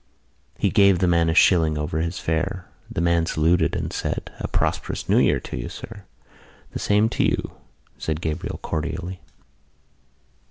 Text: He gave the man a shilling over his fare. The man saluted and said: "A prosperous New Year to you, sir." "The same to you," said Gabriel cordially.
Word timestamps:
He 0.57 0.71
gave 0.71 0.97
the 0.97 1.05
man 1.07 1.29
a 1.29 1.35
shilling 1.35 1.77
over 1.77 1.99
his 1.99 2.17
fare. 2.17 2.67
The 2.89 3.01
man 3.01 3.27
saluted 3.27 3.75
and 3.75 3.93
said: 3.93 4.31
"A 4.39 4.47
prosperous 4.47 5.07
New 5.07 5.19
Year 5.19 5.39
to 5.41 5.55
you, 5.55 5.69
sir." 5.69 6.05
"The 6.71 6.79
same 6.79 7.07
to 7.09 7.23
you," 7.23 7.51
said 7.99 8.19
Gabriel 8.19 8.57
cordially. 8.63 9.19